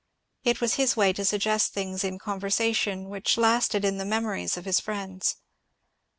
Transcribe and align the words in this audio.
It 0.43 0.59
was 0.61 0.73
his 0.81 0.97
way 0.97 1.13
to 1.13 1.23
suggest 1.23 1.75
thmgs 1.75 2.03
in 2.03 2.17
conversation 2.17 3.07
which 3.07 3.37
lasted 3.37 3.85
in 3.85 3.99
the 3.99 4.03
memories 4.03 4.57
of 4.57 4.65
his 4.65 4.79
friends. 4.79 5.35